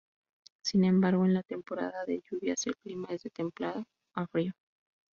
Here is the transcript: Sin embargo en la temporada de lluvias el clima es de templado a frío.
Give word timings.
Sin 0.63 0.83
embargo 0.85 1.25
en 1.25 1.35
la 1.35 1.43
temporada 1.43 2.03
de 2.07 2.23
lluvias 2.27 2.65
el 2.65 2.75
clima 2.75 3.09
es 3.11 3.21
de 3.21 3.29
templado 3.29 3.85
a 4.15 4.25
frío. 4.25 4.53